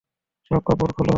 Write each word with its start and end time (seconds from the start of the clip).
সব 0.51 0.61
কাপড় 0.67 0.91
খুলো। 0.95 1.09